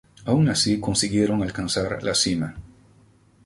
Aun 0.25 0.49
así 0.49 0.79
consiguieron 0.79 1.43
alcanzar 1.43 2.01
la 2.01 2.15
cima. 2.15 2.55